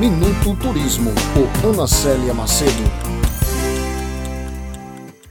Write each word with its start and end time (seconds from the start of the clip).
Minuto 0.00 0.56
Turismo, 0.58 1.10
por 1.34 1.68
Ana 1.68 1.86
Célia 1.86 2.32
Macedo. 2.32 2.82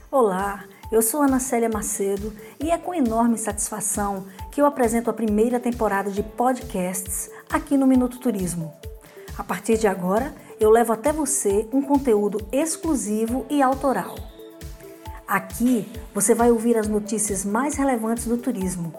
Olá, 0.08 0.62
eu 0.92 1.02
sou 1.02 1.22
Ana 1.22 1.40
Célia 1.40 1.68
Macedo 1.68 2.32
e 2.62 2.70
é 2.70 2.78
com 2.78 2.94
enorme 2.94 3.36
satisfação 3.36 4.26
que 4.52 4.60
eu 4.60 4.66
apresento 4.66 5.10
a 5.10 5.12
primeira 5.12 5.58
temporada 5.58 6.08
de 6.08 6.22
podcasts 6.22 7.28
aqui 7.50 7.76
no 7.76 7.84
Minuto 7.84 8.20
Turismo. 8.20 8.72
A 9.36 9.42
partir 9.42 9.76
de 9.76 9.88
agora, 9.88 10.32
eu 10.60 10.70
levo 10.70 10.92
até 10.92 11.12
você 11.12 11.68
um 11.72 11.82
conteúdo 11.82 12.38
exclusivo 12.52 13.44
e 13.50 13.60
autoral. 13.60 14.14
Aqui 15.26 15.90
você 16.14 16.32
vai 16.32 16.52
ouvir 16.52 16.78
as 16.78 16.86
notícias 16.86 17.44
mais 17.44 17.74
relevantes 17.74 18.24
do 18.24 18.36
turismo 18.36 18.94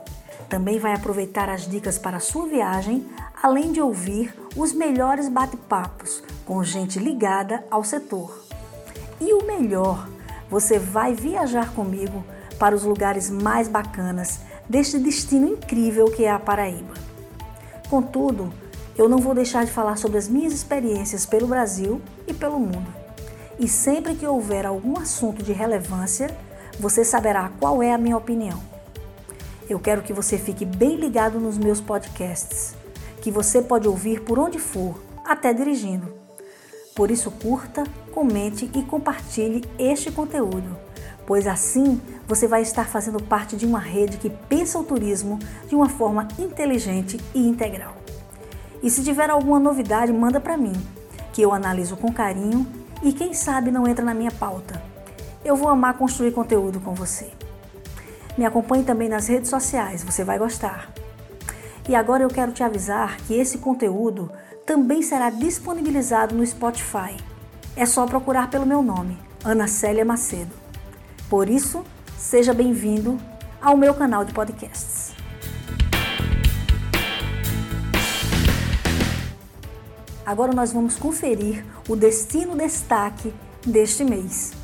também 0.52 0.78
vai 0.78 0.94
aproveitar 0.94 1.50
as 1.50 1.66
dicas 1.66 1.98
para 1.98 2.20
sua 2.20 2.46
viagem, 2.46 3.08
além 3.42 3.72
de 3.72 3.80
ouvir 3.80 4.34
os 4.54 4.74
melhores 4.74 5.30
bate-papos 5.30 6.22
com 6.46 6.62
gente 6.62 7.00
ligada 7.00 7.64
ao 7.72 7.86
setor. 7.86 8.38
E 9.22 9.34
o 9.34 9.46
melhor, 9.46 10.10
você 10.50 10.78
vai 10.78 11.14
viajar 11.14 11.74
comigo 11.74 12.22
para 12.60 12.76
os 12.76 12.84
lugares 12.84 13.30
mais 13.30 13.70
bacanas 13.70 14.42
deste 14.68 15.00
destino 15.00 15.48
incrível 15.48 16.12
que 16.12 16.26
é 16.26 16.32
a 16.32 16.38
Paraíba. 16.38 16.96
Contudo, 17.90 18.52
eu 18.98 19.08
não 19.08 19.20
vou 19.20 19.34
deixar 19.34 19.64
de 19.64 19.72
falar 19.72 19.96
sobre 19.96 20.18
as 20.18 20.28
minhas 20.28 20.52
experiências 20.52 21.26
pelo 21.26 21.48
Brasil 21.48 22.02
e 22.28 22.34
pelo 22.34 22.60
mundo. 22.60 22.94
E 23.58 23.70
sempre 23.70 24.16
que 24.16 24.28
houver 24.28 24.66
algum 24.66 25.00
assunto 25.00 25.42
de 25.42 25.54
relevância, 25.54 26.30
você 26.78 27.06
saberá 27.06 27.50
qual 27.58 27.82
é 27.82 27.94
a 27.94 27.98
minha 27.98 28.18
opinião. 28.18 28.71
Eu 29.72 29.80
quero 29.80 30.02
que 30.02 30.12
você 30.12 30.38
fique 30.38 30.66
bem 30.66 30.98
ligado 30.98 31.40
nos 31.40 31.58
meus 31.58 31.80
podcasts, 31.80 32.76
que 33.22 33.32
você 33.32 33.62
pode 33.62 33.88
ouvir 33.88 34.20
por 34.20 34.38
onde 34.38 34.60
for, 34.60 35.02
até 35.24 35.54
dirigindo. 35.54 36.14
Por 36.94 37.10
isso, 37.10 37.32
curta, 37.32 37.86
comente 38.12 38.70
e 38.76 38.84
compartilhe 38.84 39.64
este 39.80 40.12
conteúdo, 40.12 40.76
pois 41.26 41.48
assim 41.48 42.02
você 42.28 42.50
vai 42.50 42.64
estar 42.64 42.86
fazendo 42.86 43.24
parte 43.24 43.56
de 43.56 43.66
uma 43.66 43.80
rede 43.80 44.18
que 44.18 44.30
pensa 44.30 44.78
o 44.78 44.84
turismo 44.84 45.40
de 45.70 45.74
uma 45.74 45.88
forma 45.88 46.28
inteligente 46.38 47.18
e 47.34 47.48
integral. 47.48 47.96
E 48.84 48.90
se 48.90 49.02
tiver 49.02 49.30
alguma 49.30 49.58
novidade, 49.58 50.12
manda 50.12 50.42
para 50.42 50.58
mim, 50.58 50.74
que 51.32 51.42
eu 51.42 51.54
analiso 51.54 51.96
com 51.96 52.12
carinho 52.12 52.68
e 53.02 53.14
quem 53.14 53.34
sabe 53.34 53.72
não 53.72 53.88
entra 53.88 54.04
na 54.04 54.14
minha 54.14 54.32
pauta. 54.32 54.84
Eu 55.46 55.56
vou 55.56 55.70
amar 55.70 55.98
construir 55.98 56.34
conteúdo 56.34 56.82
com 56.82 56.94
você. 56.94 57.32
Me 58.38 58.46
acompanhe 58.46 58.84
também 58.84 59.10
nas 59.10 59.28
redes 59.28 59.50
sociais, 59.50 60.04
você 60.04 60.24
vai 60.24 60.40
gostar. 60.40 60.90
E 61.88 61.96
agora 61.96 62.24
eu 62.24 62.30
quero 62.30 62.52
te 62.52 62.64
avisar 62.64 63.18
que 63.28 63.34
esse 63.34 63.58
conteúdo 63.58 64.32
também 64.66 65.02
será 65.02 65.30
disponibilizado 65.30 66.36
no 66.36 66.46
Spotify. 66.46 67.18
É 67.76 67.86
só 67.86 68.06
procurar 68.06 68.50
pelo 68.50 68.66
meu 68.66 68.82
nome, 68.82 69.18
Ana 69.44 69.68
Célia 69.68 70.06
Macedo. 70.06 70.52
Por 71.30 71.50
isso, 71.50 71.84
seja 72.18 72.54
bem-vindo 72.54 73.18
ao 73.62 73.76
meu 73.76 73.94
canal 73.94 74.24
de 74.24 74.34
podcasts. 74.34 75.14
Agora 80.26 80.54
nós 80.54 80.72
vamos 80.72 80.96
conferir 80.98 81.66
o 81.90 81.96
destino 81.96 82.56
destaque 82.56 83.34
deste 83.66 84.04
mês. 84.04 84.61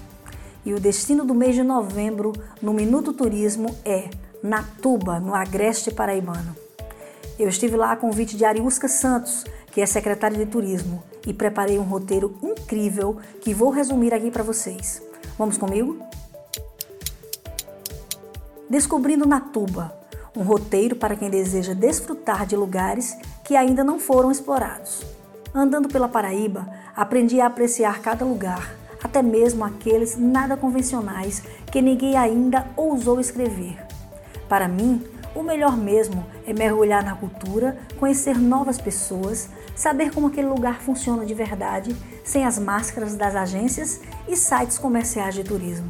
E 0.67 0.73
o 0.73 0.81
destino 0.81 1.23
do 1.23 1.33
mês 1.33 1.55
de 1.55 1.63
novembro 1.63 2.33
no 2.61 2.73
Minuto 2.73 3.13
Turismo 3.13 3.73
é 3.85 4.09
Natuba, 4.43 5.17
no 5.17 5.33
Agreste 5.33 5.91
Paraibano. 5.91 6.53
Eu 7.39 7.47
estive 7.47 7.77
lá 7.77 7.93
a 7.93 7.95
convite 7.95 8.35
de 8.35 8.43
Ariusca 8.43 8.89
Santos, 8.89 9.45
que 9.71 9.79
é 9.79 9.85
secretária 9.85 10.37
de 10.37 10.45
Turismo, 10.45 11.01
e 11.25 11.33
preparei 11.33 11.79
um 11.79 11.83
roteiro 11.83 12.37
incrível 12.43 13.15
que 13.39 13.53
vou 13.53 13.69
resumir 13.69 14.13
aqui 14.13 14.29
para 14.29 14.43
vocês. 14.43 15.01
Vamos 15.37 15.57
comigo? 15.57 15.99
Descobrindo 18.69 19.25
Natuba, 19.25 19.97
um 20.35 20.43
roteiro 20.43 20.97
para 20.97 21.15
quem 21.15 21.29
deseja 21.29 21.73
desfrutar 21.73 22.45
de 22.45 22.57
lugares 22.57 23.17
que 23.45 23.55
ainda 23.55 23.85
não 23.85 23.99
foram 23.99 24.29
explorados. 24.29 25.01
Andando 25.55 25.87
pela 25.87 26.09
Paraíba, 26.09 26.67
aprendi 26.93 27.39
a 27.39 27.45
apreciar 27.45 28.01
cada 28.01 28.25
lugar 28.25 28.75
até 29.03 29.21
mesmo 29.21 29.63
aqueles 29.63 30.17
nada 30.17 30.57
convencionais 30.57 31.43
que 31.71 31.81
ninguém 31.81 32.15
ainda 32.15 32.67
ousou 32.75 33.19
escrever. 33.19 33.77
Para 34.47 34.67
mim, 34.67 35.05
o 35.35 35.43
melhor 35.43 35.77
mesmo 35.77 36.25
é 36.47 36.53
mergulhar 36.53 37.03
na 37.03 37.15
cultura, 37.15 37.77
conhecer 37.99 38.39
novas 38.39 38.79
pessoas, 38.79 39.49
saber 39.75 40.11
como 40.11 40.27
aquele 40.27 40.47
lugar 40.47 40.81
funciona 40.81 41.25
de 41.25 41.33
verdade, 41.33 41.95
sem 42.23 42.43
as 42.43 42.57
máscaras 42.57 43.15
das 43.15 43.35
agências 43.35 44.01
e 44.27 44.35
sites 44.35 44.77
comerciais 44.77 45.35
de 45.35 45.43
turismo. 45.43 45.89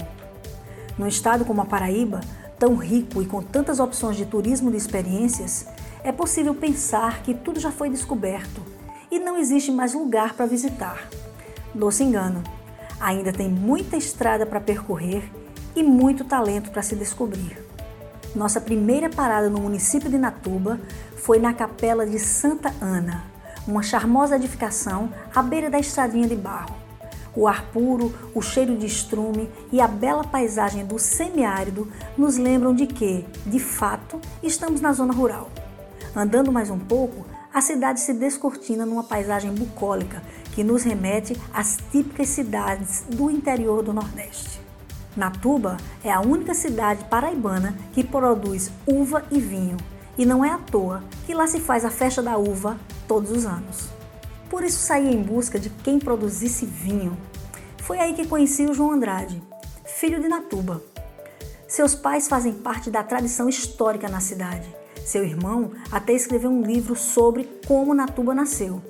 Num 0.97 1.07
estado 1.07 1.45
como 1.45 1.61
a 1.61 1.65
Paraíba, 1.65 2.19
tão 2.59 2.75
rico 2.75 3.21
e 3.21 3.25
com 3.25 3.41
tantas 3.41 3.79
opções 3.79 4.17
de 4.17 4.25
turismo 4.25 4.69
de 4.69 4.77
experiências, 4.77 5.65
é 6.03 6.11
possível 6.11 6.53
pensar 6.53 7.21
que 7.21 7.33
tudo 7.33 7.59
já 7.59 7.71
foi 7.71 7.89
descoberto 7.89 8.61
e 9.09 9.19
não 9.19 9.37
existe 9.37 9.71
mais 9.71 9.93
lugar 9.93 10.33
para 10.33 10.45
visitar. 10.45 11.07
Doce 11.73 12.03
engano. 12.03 12.56
Ainda 12.99 13.31
tem 13.31 13.47
muita 13.47 13.95
estrada 13.95 14.45
para 14.45 14.59
percorrer 14.59 15.23
e 15.75 15.83
muito 15.83 16.23
talento 16.23 16.71
para 16.71 16.81
se 16.81 16.95
descobrir. 16.95 17.57
Nossa 18.35 18.59
primeira 18.59 19.09
parada 19.09 19.49
no 19.49 19.59
município 19.59 20.09
de 20.09 20.17
Natuba 20.17 20.79
foi 21.15 21.39
na 21.39 21.53
Capela 21.53 22.05
de 22.05 22.19
Santa 22.19 22.73
Ana, 22.81 23.23
uma 23.67 23.83
charmosa 23.83 24.35
edificação 24.35 25.11
à 25.33 25.41
beira 25.43 25.69
da 25.69 25.79
estradinha 25.79 26.27
de 26.27 26.35
barro. 26.35 26.75
O 27.35 27.47
ar 27.47 27.65
puro, 27.71 28.11
o 28.33 28.41
cheiro 28.41 28.75
de 28.75 28.87
estrume 28.87 29.47
e 29.71 29.79
a 29.79 29.87
bela 29.87 30.23
paisagem 30.23 30.83
do 30.83 30.97
semiárido 30.97 31.87
nos 32.17 32.35
lembram 32.35 32.73
de 32.73 32.87
que, 32.87 33.23
de 33.45 33.59
fato, 33.59 34.19
estamos 34.41 34.81
na 34.81 34.91
zona 34.91 35.13
rural. 35.13 35.51
Andando 36.15 36.51
mais 36.51 36.71
um 36.71 36.79
pouco, 36.79 37.25
a 37.57 37.61
cidade 37.61 37.99
se 38.01 38.13
descortina 38.13 38.85
numa 38.85 39.03
paisagem 39.03 39.51
bucólica 39.51 40.21
que 40.53 40.63
nos 40.63 40.83
remete 40.83 41.35
às 41.51 41.75
típicas 41.91 42.29
cidades 42.29 43.03
do 43.09 43.31
interior 43.31 43.81
do 43.81 43.91
Nordeste. 43.91 44.61
Natuba 45.15 45.77
é 46.03 46.11
a 46.11 46.21
única 46.21 46.53
cidade 46.53 47.05
paraibana 47.05 47.75
que 47.93 48.03
produz 48.03 48.69
uva 48.85 49.25
e 49.31 49.39
vinho, 49.39 49.75
e 50.15 50.23
não 50.23 50.45
é 50.45 50.51
à 50.51 50.59
toa 50.59 51.03
que 51.25 51.33
lá 51.33 51.47
se 51.47 51.59
faz 51.59 51.83
a 51.83 51.89
festa 51.89 52.21
da 52.21 52.37
uva 52.37 52.77
todos 53.07 53.31
os 53.31 53.43
anos. 53.43 53.89
Por 54.51 54.63
isso 54.63 54.77
saí 54.77 55.11
em 55.11 55.23
busca 55.23 55.57
de 55.57 55.71
quem 55.71 55.97
produzisse 55.97 56.63
vinho. 56.63 57.17
Foi 57.79 57.97
aí 57.97 58.13
que 58.13 58.27
conheci 58.27 58.67
o 58.67 58.73
João 58.75 58.91
Andrade, 58.91 59.41
filho 59.83 60.21
de 60.21 60.27
Natuba. 60.27 60.79
Seus 61.67 61.95
pais 61.95 62.27
fazem 62.27 62.53
parte 62.53 62.91
da 62.91 63.01
tradição 63.01 63.49
histórica 63.49 64.07
na 64.07 64.19
cidade 64.19 64.77
seu 65.07 65.23
irmão 65.23 65.71
até 65.89 66.11
escreveu 66.11 66.49
um 66.49 66.61
livro 66.61 66.93
sobre 66.93 67.49
como 67.65 67.93
Natuba 67.93 68.35
nasceu. 68.35 68.81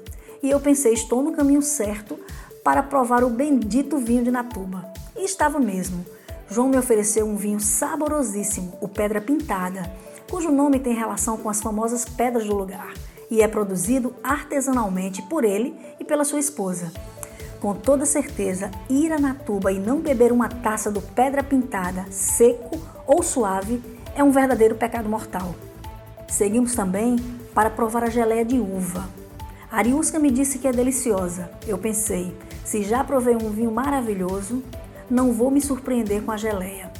E 0.41 0.49
eu 0.49 0.59
pensei, 0.59 0.93
estou 0.93 1.21
no 1.21 1.31
caminho 1.31 1.61
certo 1.61 2.19
para 2.63 2.81
provar 2.81 3.23
o 3.23 3.29
bendito 3.29 3.99
vinho 3.99 4.23
de 4.23 4.31
Natuba. 4.31 4.83
E 5.15 5.23
estava 5.23 5.59
mesmo. 5.59 6.03
João 6.49 6.69
me 6.69 6.77
ofereceu 6.77 7.27
um 7.27 7.35
vinho 7.35 7.59
saborosíssimo, 7.59 8.73
o 8.81 8.87
Pedra 8.87 9.21
Pintada, 9.21 9.91
cujo 10.27 10.51
nome 10.51 10.79
tem 10.79 10.93
relação 10.93 11.37
com 11.37 11.49
as 11.49 11.61
famosas 11.61 12.03
pedras 12.03 12.47
do 12.47 12.55
lugar 12.55 12.93
e 13.29 13.41
é 13.41 13.47
produzido 13.47 14.15
artesanalmente 14.23 15.21
por 15.21 15.43
ele 15.43 15.75
e 15.99 16.03
pela 16.03 16.23
sua 16.23 16.39
esposa. 16.39 16.91
Com 17.59 17.75
toda 17.75 18.05
certeza, 18.05 18.71
ir 18.89 19.11
a 19.11 19.19
Natuba 19.19 19.71
e 19.71 19.79
não 19.79 19.99
beber 19.99 20.31
uma 20.31 20.49
taça 20.49 20.89
do 20.89 21.01
Pedra 21.01 21.43
Pintada 21.43 22.05
seco 22.09 22.79
ou 23.05 23.21
suave 23.21 23.83
é 24.15 24.23
um 24.23 24.31
verdadeiro 24.31 24.75
pecado 24.75 25.07
mortal. 25.07 25.53
Seguimos 26.27 26.75
também 26.75 27.15
para 27.53 27.69
provar 27.69 28.03
a 28.03 28.09
geleia 28.09 28.43
de 28.43 28.59
uva. 28.59 29.09
Ariusca 29.71 30.19
me 30.19 30.29
disse 30.29 30.59
que 30.59 30.67
é 30.67 30.71
deliciosa. 30.71 31.49
Eu 31.65 31.77
pensei, 31.77 32.35
se 32.63 32.83
já 32.83 33.03
provei 33.03 33.35
um 33.35 33.49
vinho 33.49 33.71
maravilhoso, 33.71 34.61
não 35.09 35.31
vou 35.31 35.49
me 35.49 35.61
surpreender 35.61 36.21
com 36.21 36.31
a 36.31 36.37
geleia. 36.37 36.91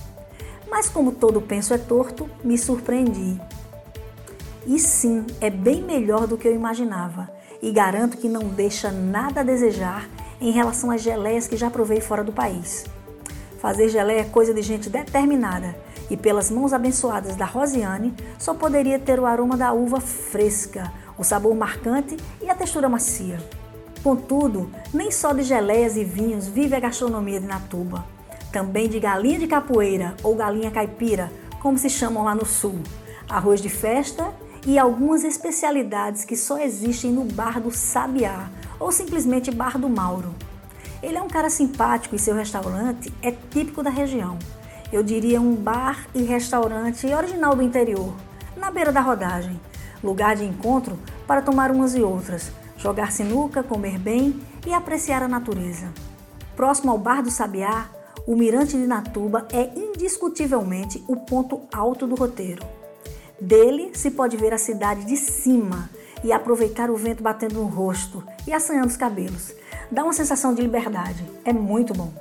Mas 0.69 0.89
como 0.89 1.11
todo 1.11 1.41
penso 1.41 1.73
é 1.73 1.77
torto, 1.77 2.29
me 2.43 2.57
surpreendi. 2.57 3.39
E 4.65 4.79
sim, 4.79 5.25
é 5.39 5.49
bem 5.49 5.81
melhor 5.81 6.25
do 6.25 6.37
que 6.37 6.47
eu 6.47 6.55
imaginava. 6.55 7.29
E 7.61 7.71
garanto 7.71 8.17
que 8.17 8.29
não 8.29 8.49
deixa 8.49 8.91
nada 8.91 9.41
a 9.41 9.43
desejar 9.43 10.09
em 10.39 10.51
relação 10.51 10.91
às 10.91 11.01
geleias 11.01 11.47
que 11.47 11.57
já 11.57 11.69
provei 11.69 11.99
fora 11.99 12.23
do 12.23 12.31
país. 12.31 12.85
Fazer 13.59 13.89
geleia 13.89 14.21
é 14.21 14.25
coisa 14.25 14.53
de 14.53 14.61
gente 14.61 14.89
determinada 14.89 15.75
e 16.09 16.17
pelas 16.17 16.49
mãos 16.49 16.73
abençoadas 16.73 17.35
da 17.35 17.45
Rosiane, 17.45 18.13
só 18.37 18.53
poderia 18.53 18.99
ter 18.99 19.19
o 19.19 19.25
aroma 19.25 19.57
da 19.57 19.73
uva 19.73 19.99
fresca, 19.99 20.91
o 21.17 21.23
sabor 21.23 21.55
marcante 21.55 22.17
e 22.41 22.49
a 22.49 22.55
textura 22.55 22.87
macia. 22.87 23.39
Contudo, 24.03 24.69
nem 24.93 25.11
só 25.11 25.33
de 25.33 25.43
geleias 25.43 25.97
e 25.97 26.03
vinhos 26.03 26.47
vive 26.47 26.75
a 26.75 26.79
gastronomia 26.79 27.39
de 27.39 27.47
Natuba. 27.47 28.05
Também 28.51 28.87
de 28.87 28.99
galinha 28.99 29.39
de 29.39 29.47
capoeira 29.47 30.15
ou 30.23 30.35
galinha 30.35 30.71
caipira, 30.71 31.31
como 31.61 31.77
se 31.77 31.89
chamam 31.89 32.23
lá 32.23 32.33
no 32.33 32.45
sul, 32.45 32.79
arroz 33.27 33.61
de 33.61 33.69
festa 33.69 34.33
e 34.65 34.77
algumas 34.79 35.23
especialidades 35.23 36.23
que 36.23 36.35
só 36.35 36.57
existem 36.57 37.11
no 37.11 37.25
Bar 37.25 37.59
do 37.59 37.71
Sabiá 37.71 38.49
ou 38.79 38.91
simplesmente 38.91 39.51
Bar 39.51 39.77
do 39.77 39.89
Mauro. 39.89 40.33
Ele 41.01 41.17
é 41.17 41.21
um 41.21 41.27
cara 41.27 41.49
simpático 41.49 42.15
e 42.15 42.19
seu 42.19 42.35
restaurante 42.35 43.13
é 43.21 43.31
típico 43.31 43.83
da 43.83 43.89
região. 43.89 44.37
Eu 44.91 45.03
diria 45.03 45.41
um 45.41 45.53
bar 45.53 46.07
e 46.15 46.23
restaurante 46.23 47.05
original 47.07 47.53
do 47.55 47.61
interior, 47.61 48.13
na 48.55 48.71
beira 48.71 48.91
da 48.91 49.01
rodagem, 49.01 49.59
lugar 50.01 50.35
de 50.37 50.45
encontro 50.45 50.97
para 51.27 51.41
tomar 51.41 51.71
umas 51.71 51.93
e 51.93 52.01
outras, 52.01 52.51
jogar 52.77 53.11
sinuca, 53.11 53.61
comer 53.61 53.99
bem 53.99 54.39
e 54.65 54.73
apreciar 54.73 55.21
a 55.21 55.27
natureza. 55.27 55.91
Próximo 56.55 56.91
ao 56.91 56.97
Bar 56.97 57.21
do 57.21 57.29
Sabiá, 57.29 57.89
o 58.25 58.35
Mirante 58.35 58.77
de 58.77 58.87
Natuba 58.87 59.45
é 59.51 59.71
indiscutivelmente 59.77 61.03
o 61.05 61.17
ponto 61.17 61.61
alto 61.73 62.07
do 62.07 62.15
roteiro. 62.15 62.65
Dele 63.39 63.91
se 63.93 64.09
pode 64.11 64.37
ver 64.37 64.53
a 64.53 64.57
cidade 64.57 65.05
de 65.05 65.17
cima 65.17 65.89
e 66.23 66.31
aproveitar 66.31 66.89
o 66.89 66.95
vento 66.95 67.21
batendo 67.21 67.55
no 67.55 67.65
rosto 67.65 68.23
e 68.47 68.53
assanhando 68.53 68.87
os 68.87 68.97
cabelos. 68.97 69.53
Dá 69.91 70.03
uma 70.03 70.13
sensação 70.13 70.53
de 70.53 70.61
liberdade. 70.61 71.23
É 71.43 71.51
muito 71.51 71.93
bom. 71.93 72.11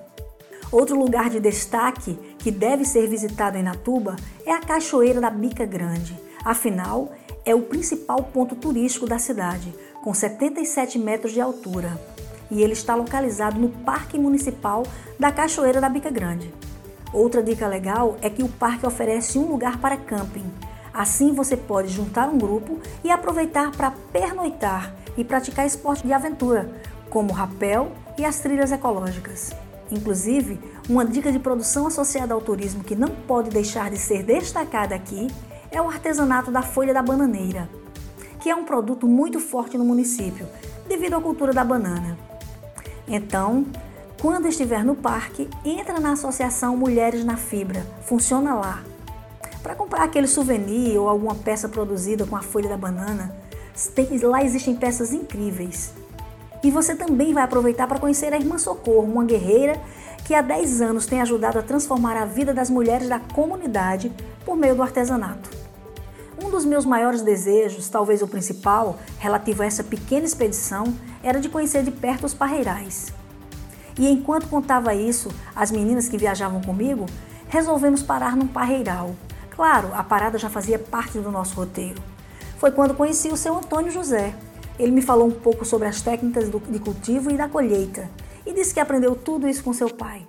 Outro 0.70 0.98
lugar 0.98 1.30
de 1.30 1.40
destaque 1.40 2.18
que 2.46 2.52
deve 2.52 2.84
ser 2.84 3.08
visitado 3.08 3.58
em 3.58 3.62
Natuba 3.64 4.14
é 4.44 4.52
a 4.52 4.60
Cachoeira 4.60 5.20
da 5.20 5.28
Bica 5.28 5.66
Grande. 5.66 6.16
Afinal, 6.44 7.10
é 7.44 7.52
o 7.56 7.62
principal 7.62 8.22
ponto 8.22 8.54
turístico 8.54 9.04
da 9.04 9.18
cidade, 9.18 9.74
com 10.00 10.14
77 10.14 10.96
metros 10.96 11.32
de 11.32 11.40
altura. 11.40 12.00
E 12.48 12.62
ele 12.62 12.74
está 12.74 12.94
localizado 12.94 13.58
no 13.58 13.68
Parque 13.68 14.16
Municipal 14.16 14.84
da 15.18 15.32
Cachoeira 15.32 15.80
da 15.80 15.88
Bica 15.88 16.08
Grande. 16.08 16.54
Outra 17.12 17.42
dica 17.42 17.66
legal 17.66 18.16
é 18.22 18.30
que 18.30 18.44
o 18.44 18.48
parque 18.48 18.86
oferece 18.86 19.40
um 19.40 19.50
lugar 19.50 19.80
para 19.80 19.96
camping, 19.96 20.48
Assim 20.94 21.34
você 21.34 21.56
pode 21.56 21.88
juntar 21.88 22.28
um 22.28 22.38
grupo 22.38 22.78
e 23.02 23.10
aproveitar 23.10 23.72
para 23.72 23.90
pernoitar 23.90 24.94
e 25.16 25.24
praticar 25.24 25.66
esporte 25.66 26.06
de 26.06 26.12
aventura, 26.12 26.70
como 27.10 27.32
rapel 27.32 27.90
e 28.16 28.24
as 28.24 28.38
trilhas 28.38 28.70
ecológicas. 28.70 29.52
Inclusive, 29.90 30.58
uma 30.88 31.04
dica 31.04 31.30
de 31.30 31.38
produção 31.38 31.86
associada 31.86 32.34
ao 32.34 32.40
turismo 32.40 32.82
que 32.82 32.96
não 32.96 33.08
pode 33.08 33.50
deixar 33.50 33.90
de 33.90 33.98
ser 33.98 34.22
destacada 34.22 34.94
aqui 34.94 35.28
é 35.70 35.80
o 35.80 35.88
artesanato 35.88 36.50
da 36.50 36.62
folha 36.62 36.92
da 36.92 37.02
bananeira, 37.02 37.68
que 38.40 38.50
é 38.50 38.54
um 38.54 38.64
produto 38.64 39.06
muito 39.06 39.38
forte 39.38 39.78
no 39.78 39.84
município, 39.84 40.46
devido 40.88 41.14
à 41.14 41.20
cultura 41.20 41.52
da 41.52 41.64
banana. 41.64 42.18
Então, 43.06 43.66
quando 44.20 44.48
estiver 44.48 44.84
no 44.84 44.96
parque, 44.96 45.48
entra 45.64 46.00
na 46.00 46.12
Associação 46.12 46.76
Mulheres 46.76 47.24
na 47.24 47.36
Fibra, 47.36 47.86
funciona 48.02 48.54
lá 48.54 48.82
para 49.62 49.74
comprar 49.74 50.04
aquele 50.04 50.28
souvenir 50.28 50.96
ou 50.96 51.08
alguma 51.08 51.34
peça 51.34 51.68
produzida 51.68 52.24
com 52.24 52.36
a 52.36 52.42
folha 52.42 52.68
da 52.68 52.76
banana. 52.76 53.34
Lá 54.22 54.42
existem 54.42 54.76
peças 54.76 55.12
incríveis. 55.12 55.92
E 56.62 56.70
você 56.70 56.94
também 56.94 57.32
vai 57.32 57.42
aproveitar 57.42 57.86
para 57.86 57.98
conhecer 57.98 58.32
a 58.32 58.36
Irmã 58.36 58.58
Socorro, 58.58 59.02
uma 59.02 59.24
guerreira 59.24 59.80
que 60.24 60.34
há 60.34 60.42
10 60.42 60.80
anos 60.80 61.06
tem 61.06 61.20
ajudado 61.20 61.58
a 61.58 61.62
transformar 61.62 62.16
a 62.16 62.24
vida 62.24 62.52
das 62.52 62.68
mulheres 62.68 63.08
da 63.08 63.20
comunidade 63.20 64.12
por 64.44 64.56
meio 64.56 64.74
do 64.74 64.82
artesanato. 64.82 65.50
Um 66.42 66.50
dos 66.50 66.64
meus 66.64 66.84
maiores 66.84 67.22
desejos, 67.22 67.88
talvez 67.88 68.22
o 68.22 68.28
principal, 68.28 68.98
relativo 69.18 69.62
a 69.62 69.66
essa 69.66 69.84
pequena 69.84 70.26
expedição, 70.26 70.92
era 71.22 71.40
de 71.40 71.48
conhecer 71.48 71.82
de 71.82 71.90
perto 71.90 72.26
os 72.26 72.34
parreirais. 72.34 73.12
E 73.98 74.08
enquanto 74.08 74.48
contava 74.48 74.94
isso, 74.94 75.28
as 75.54 75.70
meninas 75.70 76.08
que 76.08 76.18
viajavam 76.18 76.60
comigo, 76.60 77.06
resolvemos 77.48 78.02
parar 78.02 78.36
num 78.36 78.46
parreiral, 78.46 79.14
Claro, 79.56 79.88
a 79.94 80.04
parada 80.04 80.36
já 80.36 80.50
fazia 80.50 80.78
parte 80.78 81.18
do 81.18 81.30
nosso 81.30 81.56
roteiro. 81.56 82.02
Foi 82.58 82.70
quando 82.70 82.94
conheci 82.94 83.28
o 83.28 83.36
seu 83.38 83.56
Antônio 83.56 83.90
José. 83.90 84.34
Ele 84.78 84.92
me 84.92 85.02
falou 85.02 85.26
um 85.26 85.32
pouco 85.32 85.64
sobre 85.64 85.88
as 85.88 86.02
técnicas 86.02 86.50
de 86.50 86.78
cultivo 86.78 87.30
e 87.30 87.36
da 87.36 87.48
colheita 87.48 88.08
e 88.44 88.52
disse 88.52 88.74
que 88.74 88.80
aprendeu 88.80 89.14
tudo 89.14 89.48
isso 89.48 89.64
com 89.64 89.72
seu 89.72 89.88
pai. 89.88 90.26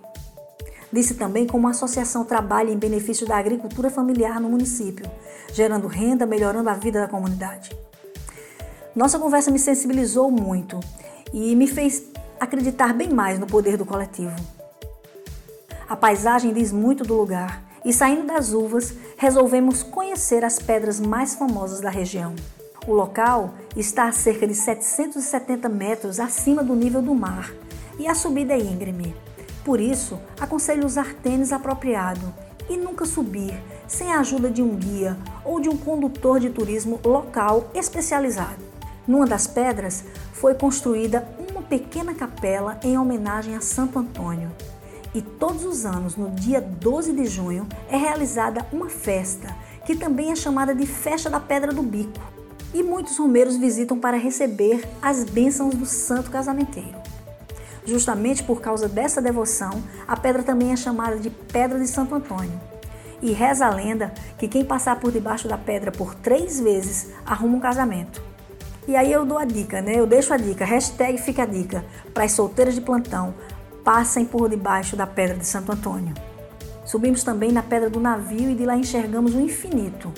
Disse 0.91 1.15
também 1.15 1.45
como 1.45 1.67
a 1.67 1.71
associação 1.71 2.23
trabalha 2.23 2.71
em 2.71 2.77
benefício 2.77 3.27
da 3.27 3.37
agricultura 3.37 3.89
familiar 3.89 4.39
no 4.39 4.49
município, 4.49 5.05
gerando 5.51 5.87
renda, 5.87 6.25
melhorando 6.25 6.69
a 6.69 6.73
vida 6.73 7.01
da 7.01 7.07
comunidade. 7.07 7.77
Nossa 8.95 9.19
conversa 9.19 9.51
me 9.51 9.59
sensibilizou 9.59 10.31
muito 10.31 10.79
e 11.33 11.55
me 11.55 11.67
fez 11.67 12.03
acreditar 12.39 12.93
bem 12.93 13.09
mais 13.09 13.37
no 13.37 13.45
poder 13.45 13.77
do 13.77 13.85
coletivo. 13.85 14.35
A 15.89 15.95
paisagem 15.95 16.53
diz 16.53 16.71
muito 16.71 17.03
do 17.03 17.15
lugar 17.15 17.63
e 17.83 17.93
saindo 17.93 18.27
das 18.27 18.53
uvas, 18.53 18.93
resolvemos 19.17 19.83
conhecer 19.83 20.43
as 20.43 20.59
pedras 20.59 20.99
mais 20.99 21.35
famosas 21.35 21.79
da 21.79 21.89
região. 21.89 22.33
O 22.87 22.93
local 22.93 23.53
está 23.75 24.07
a 24.07 24.13
cerca 24.13 24.47
de 24.47 24.55
770 24.55 25.67
metros 25.67 26.21
acima 26.21 26.63
do 26.63 26.73
nível 26.73 27.01
do 27.01 27.13
mar 27.13 27.51
e 27.99 28.07
a 28.07 28.15
subida 28.15 28.53
é 28.53 28.59
íngreme. 28.59 29.13
Por 29.65 29.81
isso, 29.81 30.17
aconselho 30.39 30.85
usar 30.85 31.13
tênis 31.15 31.51
apropriado 31.51 32.33
e 32.69 32.77
nunca 32.77 33.05
subir 33.05 33.61
sem 33.89 34.13
a 34.13 34.21
ajuda 34.21 34.49
de 34.49 34.61
um 34.61 34.73
guia 34.73 35.17
ou 35.43 35.59
de 35.59 35.67
um 35.67 35.75
condutor 35.75 36.39
de 36.39 36.49
turismo 36.49 36.97
local 37.03 37.69
especializado. 37.73 38.63
Numa 39.05 39.27
das 39.27 39.47
pedras 39.47 40.05
foi 40.31 40.53
construída 40.53 41.27
uma 41.51 41.61
pequena 41.61 42.13
capela 42.13 42.79
em 42.81 42.97
homenagem 42.97 43.53
a 43.53 43.59
Santo 43.59 43.99
Antônio. 43.99 44.49
E 45.13 45.21
todos 45.21 45.65
os 45.65 45.85
anos, 45.85 46.15
no 46.15 46.29
dia 46.29 46.61
12 46.61 47.11
de 47.11 47.25
junho, 47.25 47.67
é 47.89 47.97
realizada 47.97 48.65
uma 48.71 48.87
festa, 48.87 49.53
que 49.85 49.93
também 49.93 50.31
é 50.31 50.35
chamada 50.37 50.73
de 50.73 50.85
Festa 50.85 51.29
da 51.29 51.39
Pedra 51.39 51.73
do 51.73 51.83
Bico. 51.83 52.36
E 52.73 52.83
muitos 52.83 53.17
romeiros 53.17 53.55
visitam 53.55 53.97
para 53.97 54.17
receber 54.17 54.87
as 55.01 55.23
bênçãos 55.23 55.75
do 55.75 55.85
santo 55.85 56.29
casamenteiro. 56.29 56.97
Justamente 57.85 58.43
por 58.43 58.59
causa 58.59 58.89
dessa 58.89 59.21
devoção, 59.21 59.81
a 60.07 60.17
pedra 60.17 60.43
também 60.43 60.73
é 60.73 60.75
chamada 60.75 61.15
de 61.17 61.29
Pedra 61.29 61.79
de 61.79 61.87
Santo 61.87 62.13
Antônio. 62.13 62.59
E 63.21 63.31
reza 63.31 63.65
a 63.65 63.73
lenda 63.73 64.13
que 64.37 64.47
quem 64.47 64.65
passar 64.65 64.99
por 64.99 65.11
debaixo 65.11 65.47
da 65.47 65.57
pedra 65.57 65.91
por 65.91 66.13
três 66.13 66.59
vezes 66.59 67.11
arruma 67.25 67.57
um 67.57 67.61
casamento. 67.61 68.21
E 68.87 68.95
aí 68.95 69.11
eu 69.11 69.25
dou 69.25 69.37
a 69.37 69.45
dica, 69.45 69.81
né? 69.81 69.99
Eu 69.99 70.05
deixo 70.05 70.33
a 70.33 70.37
dica, 70.37 70.63
hashtag 70.63 71.17
fica 71.17 71.43
a 71.43 71.45
dica, 71.45 71.83
para 72.13 72.25
as 72.25 72.33
solteiras 72.33 72.75
de 72.75 72.81
plantão 72.81 73.33
passem 73.83 74.25
por 74.25 74.49
debaixo 74.49 74.97
da 74.97 75.07
Pedra 75.07 75.37
de 75.37 75.45
Santo 75.45 75.71
Antônio. 75.71 76.13
Subimos 76.83 77.23
também 77.23 77.53
na 77.53 77.63
Pedra 77.63 77.89
do 77.89 78.01
Navio 78.01 78.49
e 78.49 78.55
de 78.55 78.65
lá 78.65 78.75
enxergamos 78.75 79.33
o 79.33 79.39
infinito. 79.39 80.11